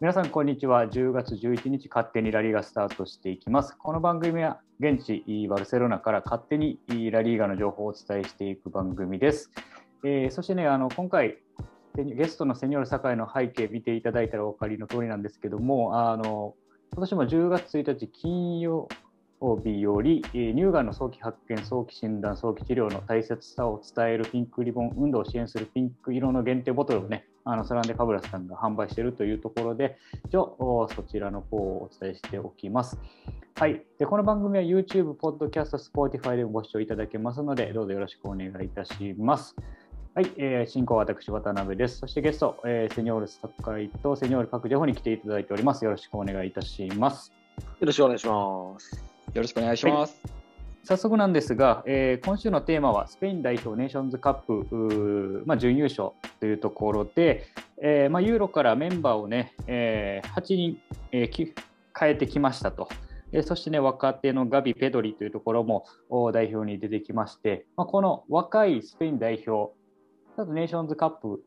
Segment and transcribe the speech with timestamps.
[0.00, 0.86] 皆さん、こんにちは。
[0.86, 3.76] 10月11日、勝手にラリーがスタートしていきます。
[3.76, 6.78] この番組は、現地バルセロナから勝手に
[7.10, 9.50] ラリーガの情報をお伝えしていく番組です。
[10.04, 11.38] えー、そしてね、あの今回、
[11.96, 16.54] ゲストのセニョール酒井の背景見ていただいたらお分かりの通りなんですけども、あの
[16.92, 18.88] 今年も10月1日金曜
[19.40, 29.96] 日より、乳がんの早期発見、早期診断、早期治療の大切さを伝えるピンクリボン運動を支援するピンク色の限定ボトルをね、あのサランデ・カブラスさんが販売しているというところで、
[30.26, 32.98] 一応そちらの方をお伝えしておきます。
[33.54, 39.56] はい、でこの番組は YouTube、Podcast、Spotify でもご視聴いただけますので、どうぞよろしくお願いいたします。
[40.14, 41.98] はい、えー、進行は私、渡辺です。
[41.98, 45.84] そしてゲスト、えー、セニョール酒井とセニョール各情報に来ていただいております。
[45.84, 47.32] よろしくお願いいたします。
[47.80, 49.07] よろしくお願いします。
[49.34, 50.20] よろしくお願いします。
[50.24, 50.38] はい
[50.88, 54.34] 早速なんですが、えー、今週のテーマはスペイン代表ネーションズカッ
[54.66, 57.44] プ、まあ、準優勝というところで、
[57.82, 60.80] えーまあ、ユーロからメンバーをね、えー、8人、
[61.12, 61.52] えー、
[61.98, 62.88] 変えてきましたと。
[63.32, 65.84] えー、そしてね、若手のガビ、ペドリというところも
[66.32, 69.74] 代表に出てきまして、まあ、この若いスペイン代表、
[70.50, 71.42] ネーションズカップ、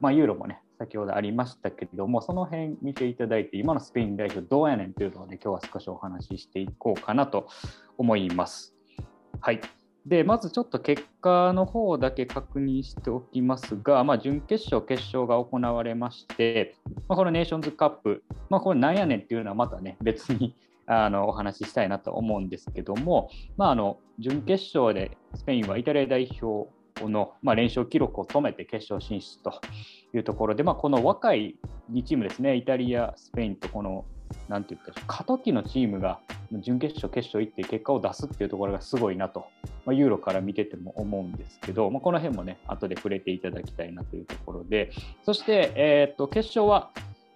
[0.00, 7.48] まあ、ユーロもね、先ほどありましたけれども、その辺見ていただいて、今のスペイン代表どうやねんというのをね、今日は少しお話ししていこうかなと
[7.96, 8.74] 思います。
[9.40, 9.60] はい。
[10.06, 16.76] で、まずちょっと結果の方だけ確認しておきますが、まあ、準決勝、決勝が行われまして、
[17.08, 20.54] まあ、このネーションズカップ、まあ、これなんやねんっていうのはまたね、別に
[20.86, 26.70] あのお話ししたいなと思うんですけども、まあ、あの準決勝でスペインはイタリア代表
[27.02, 29.60] の、まあ、連勝記録を止めて決勝進出と
[30.16, 31.56] いうところで、まあ、この若い
[31.92, 34.04] 2チームですね、イタリア、スペインとこの
[34.48, 36.20] なんて言ったら過渡期のチームが
[36.52, 39.46] 準決勝、決勝行って結果を出すっていうところがすごいなと、
[39.84, 44.90] まあ、ユーロから見てても思うんですけど、まあ、この辺もね、後で触れていただきたいなというところで、
[45.24, 46.90] そして、えー、っと決勝は、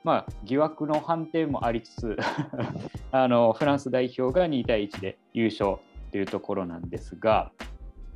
[0.04, 2.16] まあ、疑惑の判定もありつつ
[3.10, 5.76] あの、フランス代表が2対1で優勝
[6.10, 7.52] というところなんですが、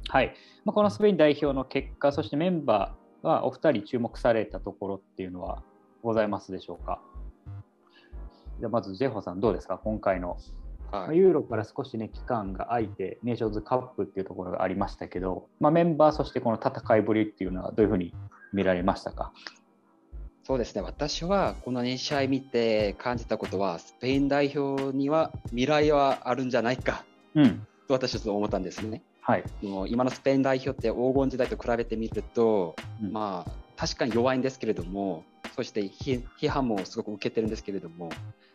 [0.08, 0.34] はい。
[0.64, 5.62] まあ、このスペイン代表の結果、そしてメンバーーはお二人注目されたところっていうのは
[6.02, 7.00] ございますでしょうか？
[8.60, 9.78] じゃまずジェホさんどうですか？
[9.78, 10.38] 今回の、
[10.90, 18.14] はい、ユーロから少しね期間が空いてネーションズカップっていうところがありましたけど、まあ、メンバーそしてこの戦いぶりっていうのはどういうふうに
[18.52, 19.32] 見られましたか？
[20.44, 20.82] そうですね。
[20.82, 27.04] 私はこの2試合見て感じたことはスペイン代表には未来はあるんじゃないか、
[27.36, 29.02] うん、と私は思ったんですね。
[29.24, 35.24] はい、もう今のスペイン代表って黄金時代と比べてみると、うん、まあ確かに弱いんですけれども
[35.54, 38.10] そして批判もすごく受けてるんですけれども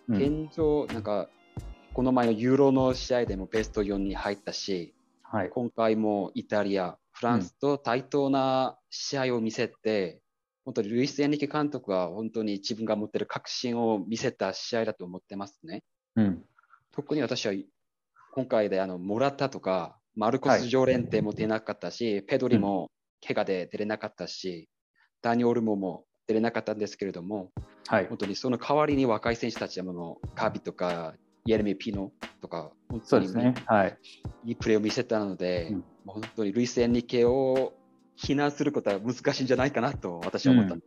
[0.10, 1.30] 現状、なんか
[1.94, 10.20] この前のユーロの試合でもベスト4に入ったし、はい、今回もイタリア、フランスと対等な試合を見せて、うん、
[10.66, 15.84] 本当にルイス・エンリケ監督は本当に自分が持っている確信を見せた試合だと思ってますね。
[16.16, 16.44] うん、
[16.92, 17.54] 特に私は
[18.34, 22.90] 今回であのモラタとかマルコス・ジョレンテも出なかったし、はい、ペドリも
[23.26, 24.68] 怪我で出れなかったし、
[25.22, 27.52] ダニオルモも出れなかったんですけれども、
[27.88, 31.14] はい、本当にその代わりに若い選手たちはのカビとか
[31.46, 32.12] イエレミ・ピノ
[32.42, 33.54] とか本当に、ね。
[33.68, 33.98] はい、
[34.46, 37.74] いいプレーを見せたので、うん、本当にルイス・エンリケを
[38.16, 40.82] 非難することは難しいんじゃないかなと私は思った、うん、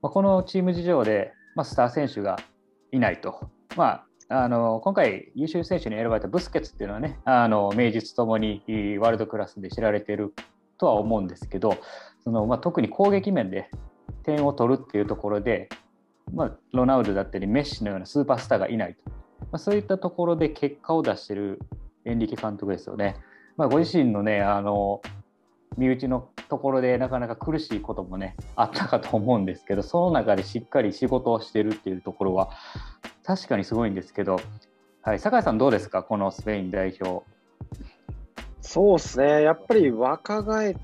[0.00, 2.38] まあ、このチーム事情で、まあ、スター選手が
[2.92, 8.62] いないと、まあ、あの今回、優秀選手に選ばれたブスケツっていうのはね、あの名実ともに
[8.98, 10.32] ワールドクラスで知られてる
[10.78, 11.76] とは思うんですけど、
[12.24, 13.70] そのまあ、特に攻撃面で
[14.22, 15.68] 点を取るっていうところで、
[16.32, 19.10] まあ、ロナウドだったりメッシのようなスーパースターがいないと、
[19.40, 21.60] まあ、そういったところで結果を出してる
[22.06, 23.16] エンリケ監督ですよね。
[23.58, 25.02] まあ、ご自身のねあの
[25.76, 32.50] 身内のところでなかなか苦しいこともねあったかと思うんですけどその中でしっかり仕事をしてるっていうところは
[33.34, 34.38] 確かにすごいんですけど、
[35.00, 36.02] はい、酒井さんどうですか？
[36.02, 37.24] このスペイン代表。
[38.60, 39.40] そうですね。
[39.40, 40.76] やっぱり若返っ、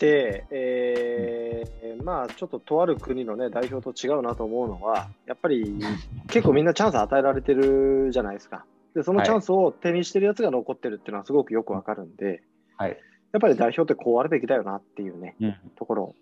[0.00, 5.74] えー、まあちょっととある国の、ね、代表と違うなと思うのは、やっぱり
[6.30, 8.64] 結構みんなチャンス与えられてるじゃないですか。
[8.94, 12.44] で、そのチャンスを手にしてるやつが残ってるっていうのはすごくよくわかるんで、
[12.76, 12.96] はい、
[13.32, 16.14] やっぱり代表ってこうあるべきだよなっていうね、うん、ところ。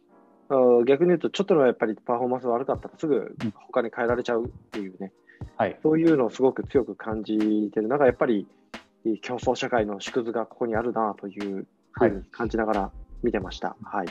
[0.87, 5.13] 逆に言うと、ちょっとのやっぱりパフォーマンス悪かったらすぐ他に変えられちゃうっていうね、
[5.59, 7.37] はい、そういうのをすごく強く感じ
[7.75, 8.47] てる中、やっぱり
[9.23, 12.93] 競争社会の縮図がここにあるなというふうに感じながら
[13.25, 13.77] 見てました。
[13.83, 14.07] はい。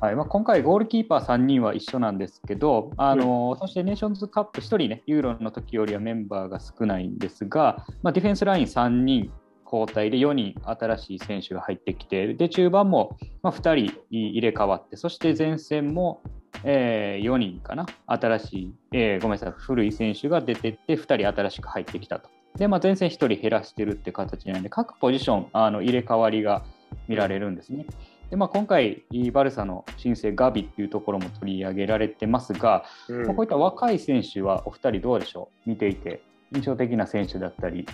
[0.00, 0.16] はい。
[0.16, 9.30] まあ、今回、ゴールキーパー3人は一緒なんですけど、あの、うん、そしてネーションズカップ1人ね、ユーロの時よりはメンバーが少ないんですが、まあ、ディフェンスライン3人
[9.70, 16.22] 交代で4人新しい選手が入ってきて、で中盤もま2人入れ替わって、そして前線も
[16.64, 22.30] えー、4人かな、新しい、えー、ごめんなさい、古い選手が出てって、2人新しく入ってきたと。
[22.56, 26.64] で、まあ、前線1人減らしてるって形なんで、各ポジションあの入れ替わりが
[27.08, 27.86] 見られるんですね。
[28.30, 29.02] でまあ、今回、
[29.32, 35.70] バルサの新生ガビっていうところも取り上げられてますが、うん、まあ、こういった若い選手はお二人どうでしょう？
[35.70, 36.22] 見ていて
[36.54, 37.86] 印象的な選手だったり、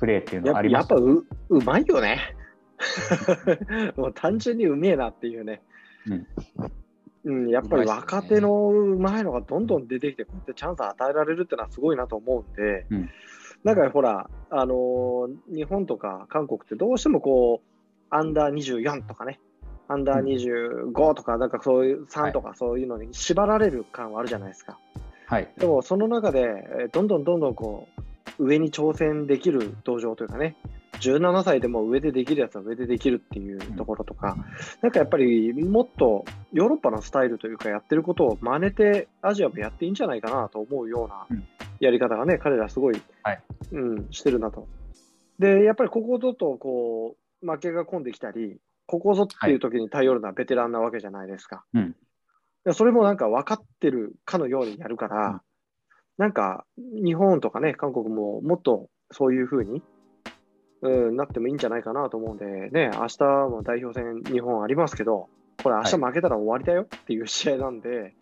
[0.00, 2.18] プレーっていうのはありますやっぱううまいよね。
[3.96, 5.62] もう単純にうめえなっていうね。
[6.06, 6.26] うん、
[7.28, 13.10] うん、やっぱり若手のうまいのがどんどん出てきて、こうやってチャンス与えられるっていうのはすごいなと思うんで、うん、
[13.64, 17.68] なんかほら、あのー、日本とか韓国ってどうしてもこう、
[18.08, 19.40] アンダー24とかね、
[19.88, 24.78] アンダー25とか、なんかそういう3とかそういうのに縛られる感はあるじゃないですか。
[25.26, 27.88] はい、でもその中で、どんどんどんどんこ
[28.38, 30.56] う上に挑戦できる道場というかね、
[31.00, 34.44] 17歳でも上でできるやつは上でできるっていうところとか、うん、
[34.82, 41.26] なんかやっぱりもっとヨーロッパのスタイルというか、やってることを真似て、アジアもやっていいんじゃないかなと思うような
[41.80, 43.42] やり方がね、彼らすごい、はい、
[43.72, 44.66] うん、してるなと。
[45.38, 51.64] で、やっぱりここぞとこう負けが込んできたり、ここぞっていう時に頼るのはベテランなわけじゃないですか。
[51.72, 51.92] はい
[52.64, 55.40] うん、それもなんか分かってるかのようにやるから、うん、
[56.16, 59.82] なんか日本とかね、韓国ももっとそういうふうに、
[60.82, 65.28] うん、なってもいいんじゃないかなと思うんで、ね、明日も代表戦、日本ありますけど、
[65.62, 68.14] これ、明日負けたら終わりだよっていう試合なんで、はい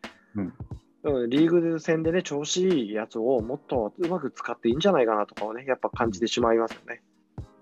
[1.04, 7.02] うん、リーグ戦でね、調子いいやつをもっとうまく使っていいんじゃないかなとかをね、やっぱ感じてしまいますよね。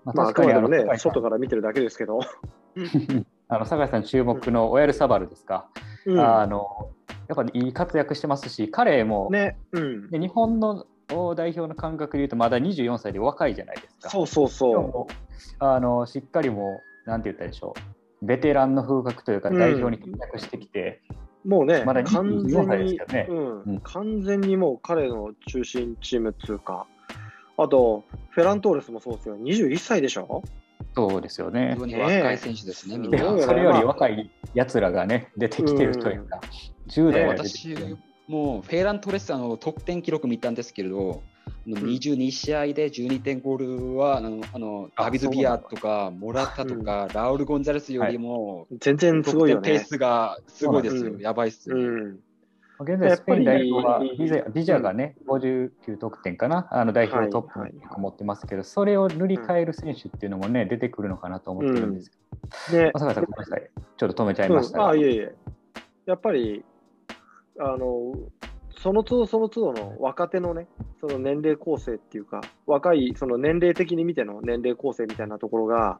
[0.05, 2.19] まあ、までもね、外から見てるだけですけど。
[3.47, 5.69] あの酒井さん注目のオヤルサバルですか、
[6.07, 6.89] うん、あの
[7.27, 10.87] やっぱいい活躍してますし、彼も、ねうん、日本の
[11.35, 14.09] 代表の感覚でいうと、まだ24歳で若いじゃないですか。
[14.09, 15.13] そうそうそう。
[15.59, 17.75] あのしっかりもう、なんて言ったでしょ
[18.21, 21.01] う、ベテランの風格というか、代表に定着してきて、
[21.45, 23.27] うん、もうね、まだ完全に、ね。
[23.29, 26.87] うん、完全にもう彼の中心チームっていうか、
[27.57, 30.43] あと、フェラントーレスもそうですよ、21歳でしょ？
[30.95, 31.75] そうですよね。
[31.77, 33.19] 若い選手ですね、みんな。
[33.41, 36.41] それより若いやつらがね、出てきてるというか、
[36.85, 37.75] うん、10代私、
[38.27, 41.21] もうフェーラントレスあの得点記録見たんですけれど、
[41.67, 49.69] 22試合で12点ゴールは、あのあのダビド・ビアとか、モラタとか、ラウル・ゴンザレスよりも、全然すごいよね。
[49.69, 52.17] ペースがすごいですよ、やばいっすよ、ね。
[52.79, 62.17] 現在、スペイン代表はビザビジャがね、うん、59得点かな、あの代表トップに持ってますけど、それを塗り替える選手っていうのもね、出てくるのかなと思ってるんですけ
[62.73, 65.35] ど、うん、でさん、ごめんなさい、ちょっと止めちゃいました、うん、あいえいえ、
[66.05, 66.65] やっぱり、
[67.59, 68.13] あの
[68.77, 70.67] その都度その都度の若手のね、
[70.99, 75.99] その年齢構成っていうか、若い、その年齢的に見ての年齢構成みたいなところが、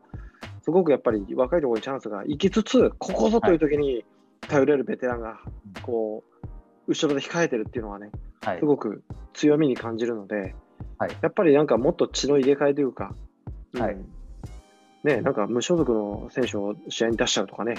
[0.63, 4.05] すごくやっぱり若いところにチャンスが行きつつ、ここぞという時に
[4.41, 5.39] 頼れるベテランが、
[5.81, 6.47] こう、
[6.87, 8.11] 後ろで控えてるっていうのはね、
[8.41, 9.03] はい、すごく
[9.33, 10.55] 強みに感じるので、
[10.97, 13.15] はい、やっぱりなんかもっと血の入れ替えというか、
[13.73, 13.97] はい、
[15.03, 17.75] ね、なんか無所属の選手を試合に出しちゃうとかね、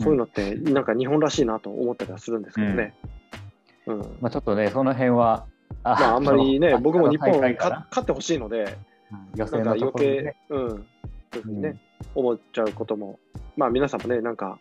[0.00, 2.94] そういうのってなんか日本らしいなと思ったりはするんですけどね。
[3.86, 5.46] うん、うん、まあ、ちょっとね、その辺は、
[5.84, 8.76] あ,、まあ、あんまりね、僕も日本勝ってほしいので、
[9.34, 11.76] 予選の余計、うん、そういうふうにね、
[12.14, 13.18] 思っちゃうことも、
[13.56, 14.58] まあ皆さんもね、なんか、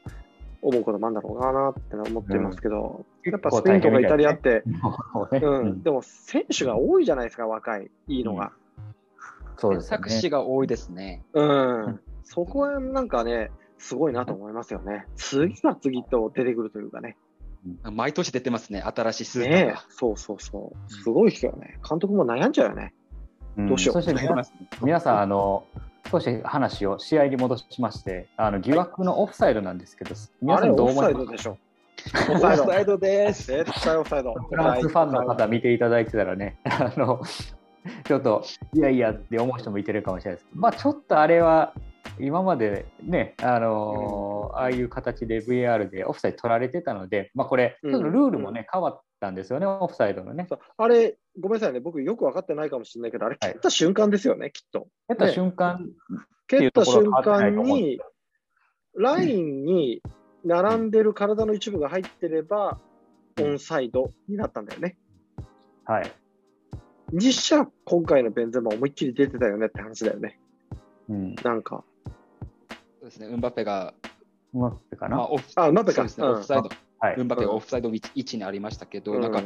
[0.62, 4.64] 思うこともあるんだろうなって思ってますけど、うん、やっぱスペインとかイタリアって、
[5.42, 8.52] うん、でも選手が多いじゃないですか、若い、いいのが。
[9.58, 9.90] そうですね。
[9.90, 11.24] 作詞が多いですね。
[11.34, 12.00] うん。
[12.24, 15.06] そこはなんかね、すごいなと思いますよね。
[15.16, 17.18] 次が次と出てくるというかね。
[17.84, 19.80] 毎年出てますね、新しいスーパーが、ね。
[19.90, 20.92] そうそうそう。
[20.92, 21.80] すごいですよね。
[21.88, 22.94] 監督も悩んじゃうよね。
[23.58, 23.94] どうしよう。
[23.94, 24.14] そして
[24.82, 25.66] 皆さん、あの、
[26.12, 31.26] 少し話を試合に戻しまして、あの疑惑のオフサイドなんですけど、皆さんどう思います？
[31.26, 31.58] かでしょ
[32.32, 33.48] オフサイドです。
[33.48, 34.34] 絶対オフサイド。
[34.34, 37.22] フランスファンの方見ていただいてたらね、 あの
[38.04, 41.74] ちょっといやいやって思う人もいてるかもしれないですまあちょっとあれは
[42.22, 50.48] 今までね、あのー、ああいう形で VR でオフサイド取られてたので、まあ、これ、ちょっとルールもね、変わったんですよね、オフサイドのね。
[50.78, 54.88] あれ、ごめんなさいね、僕よく分かってないかもしれないけど、あれ、蹴った瞬間ですよね、きっと。
[55.08, 55.90] 蹴った瞬間、
[56.48, 58.00] 蹴った瞬間に、
[58.96, 60.02] ラインに
[60.44, 62.80] 並んでる体の一部が入ってれば、
[63.42, 64.98] オンサイドになったんだよね。
[65.86, 66.12] はい。
[67.14, 70.40] 実写、今回のベンゼマ思いっきり出てたよねって話だよね。
[71.10, 71.84] うん、なんか。
[73.02, 73.96] そうですね、ウンバペが。
[74.54, 76.04] ウンバペかな、まあ、オフあ、ウンバペか。
[76.04, 76.70] ですね、オフサイド。
[77.00, 79.42] はい、ウンバペがオフサイド位置にありましたけど、うん、なんか、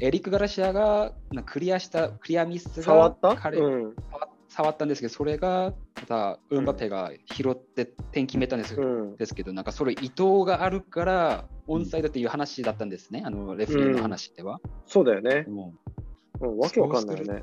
[0.00, 1.12] エリック・ガラシアが
[1.44, 3.96] クリアした、クリアミスが触った、彼、うん、
[4.48, 8.76] 触ったんですけど、それがまたウンバペが拾って点決めたんです,、
[9.18, 14.60] ですけど、なんかそれ意図があるから、オンサイドっていう話だったんですね、あのレフリーの話では。
[14.86, 15.46] そうだよね。
[16.40, 17.42] うん、わけわかんないよね。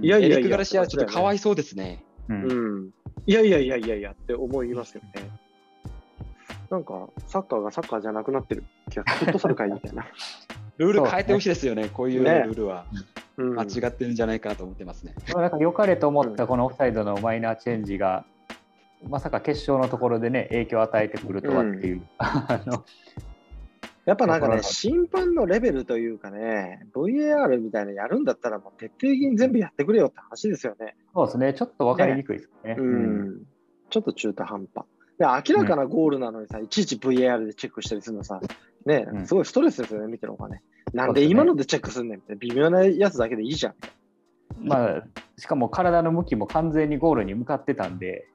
[0.00, 2.02] いやいやいや、エリック・ガラシアちょっとかわいそうですね。
[2.30, 2.94] うん。
[3.26, 5.30] いやいやいやいやいやって思いますよね。
[6.70, 10.06] なんか、サッカーがサッカーじゃなくなってる気が、フットサル界みたいな。
[10.78, 12.86] ルール変えてほしいですよね、こういうルールは。
[13.36, 15.14] 間違ってるんじゃないかなと思ってますね。
[15.34, 18.24] なんか良かれと思ったこのオフサイドのマイナーチェンジが、
[19.08, 22.02] まさか決勝のところでね、影響を与えてくるとはっていう。
[24.10, 30.96] やっぱなんかね、審判のレベルというかね、VAR みたいなやるんだったら、もう徹底的に全部やってくれよって話ですよね。
[31.14, 32.74] そうですね、ちょっと分かりにくいですね。
[32.74, 33.42] ねうん、
[33.88, 34.84] ちょっと中途半端。
[35.16, 38.40] で明らかなゴールなのにさ、いちいち VAR でチェックしたりするのさ、
[38.84, 40.64] ね、すごいストレスですよね、見てる方がね。
[40.92, 43.74] なんで今のでチェックすんねんって、微妙なやつだけでいいじゃん。
[44.58, 45.04] まあ、
[45.36, 48.26] しかも体の向きも完全にゴールに向かってたんで、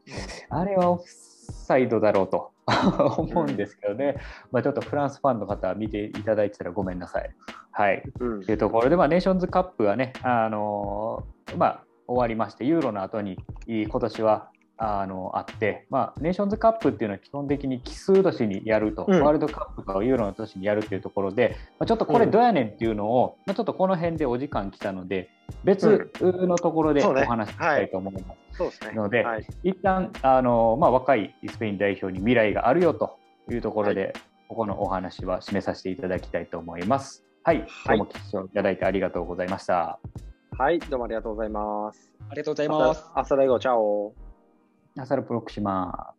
[0.49, 2.54] あれはオフサイドだろうと
[3.17, 4.17] 思うんですけどね、
[4.51, 7.29] まあ、ちょっとフランスファンの方は見ていただいてたらごめんなさい。
[7.71, 8.03] はい。
[8.19, 25.29] うん、というところで、まあ、ネーションズカップはね、あのー、まあ、終わりまして、ユーロの後に今年はあのあって、まあ、ネーションズカップっていうのは基本的に奇数年にやると、うん、ワールドカップとかユーロの年にやるっていうところで、まあ、ちょっとこれどうやねんっていうのを、うん、まあ、ちょっとこの辺でお時間来たので、
[25.63, 28.57] 別のところでお話ししたいと思います。
[28.57, 33.17] そうですね、ので、はい、一旦あの、まあ、若いスペイン代表に未来があるよと
[33.51, 34.13] いうところで、はい、
[34.49, 37.23] ここのお話は締めさせていただきたいと思います。
[37.43, 39.99] はい、今日も聞いていただいてありがとうございました。
[40.57, 42.11] はい、どうもありがとうございます。
[42.29, 43.11] ありがとうございます。
[43.13, 44.24] 朝大号、チャオ。
[44.95, 46.13] ナサル・プロクシマ